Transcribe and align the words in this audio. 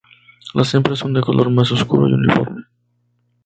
Las 0.55 0.73
hembras 0.73 0.97
son 0.97 1.13
de 1.13 1.21
color 1.21 1.51
más 1.51 1.71
oscuro 1.71 2.07
y 2.09 2.13
uniforme. 2.13 2.65